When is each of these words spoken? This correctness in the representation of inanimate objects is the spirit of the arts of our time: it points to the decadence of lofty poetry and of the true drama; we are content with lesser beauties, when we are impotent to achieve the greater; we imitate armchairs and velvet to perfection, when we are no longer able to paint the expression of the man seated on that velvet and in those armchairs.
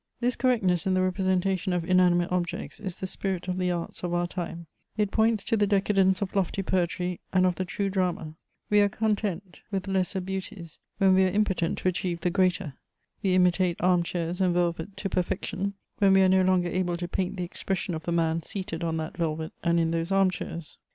This 0.19 0.35
correctness 0.35 0.87
in 0.87 0.95
the 0.95 1.01
representation 1.03 1.73
of 1.73 1.85
inanimate 1.87 2.31
objects 2.31 2.79
is 2.79 2.95
the 2.95 3.05
spirit 3.05 3.47
of 3.47 3.59
the 3.59 3.69
arts 3.69 4.01
of 4.01 4.15
our 4.15 4.25
time: 4.25 4.65
it 4.97 5.11
points 5.11 5.43
to 5.43 5.55
the 5.55 5.67
decadence 5.67 6.23
of 6.23 6.35
lofty 6.35 6.63
poetry 6.63 7.19
and 7.31 7.45
of 7.45 7.53
the 7.53 7.65
true 7.65 7.87
drama; 7.87 8.33
we 8.71 8.79
are 8.79 8.89
content 8.89 9.61
with 9.69 9.87
lesser 9.87 10.19
beauties, 10.19 10.79
when 10.97 11.13
we 11.13 11.23
are 11.23 11.27
impotent 11.29 11.77
to 11.77 11.87
achieve 11.87 12.21
the 12.21 12.31
greater; 12.31 12.73
we 13.21 13.35
imitate 13.35 13.79
armchairs 13.79 14.41
and 14.41 14.55
velvet 14.55 14.97
to 14.97 15.07
perfection, 15.07 15.75
when 15.99 16.13
we 16.13 16.23
are 16.23 16.29
no 16.29 16.41
longer 16.41 16.69
able 16.69 16.97
to 16.97 17.07
paint 17.07 17.37
the 17.37 17.43
expression 17.43 17.93
of 17.93 18.05
the 18.05 18.11
man 18.11 18.41
seated 18.41 18.83
on 18.83 18.97
that 18.97 19.15
velvet 19.15 19.53
and 19.63 19.79
in 19.79 19.91
those 19.91 20.11
armchairs. 20.11 20.79